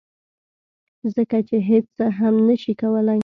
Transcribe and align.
ځکه 1.15 1.37
چې 1.47 1.55
هیڅ 1.69 1.85
څه 1.97 2.05
هم 2.19 2.35
نشي 2.47 2.73
کولی 2.81 3.19